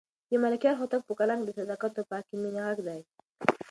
[0.29, 3.01] د ملکیار هوتک په کلام کې د صداقت او پاکې مینې غږ دی.